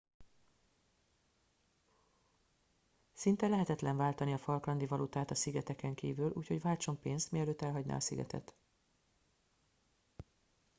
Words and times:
szinte 3.13 3.47
lehetetlen 3.47 3.97
váltani 3.97 4.33
a 4.33 4.37
falklandi 4.37 4.85
valutát 4.85 5.31
a 5.31 5.35
szigeteken 5.35 5.93
kívül 5.95 6.31
úgyhogy 6.35 6.61
váltson 6.61 6.99
pénzt 6.99 7.31
mielőtt 7.31 7.61
elhagyná 7.61 7.95
a 7.95 7.99
szigetet 7.99 8.55